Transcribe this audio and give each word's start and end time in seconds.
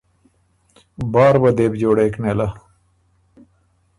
بار 1.13 1.35
وه 1.41 1.51
دې 1.57 1.65
بو 1.71 1.77
جوړېک 1.81 2.13
نېله۔ 2.23 2.47